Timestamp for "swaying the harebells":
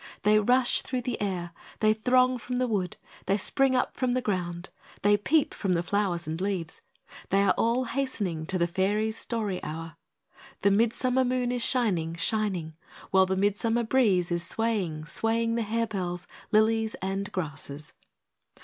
15.05-16.25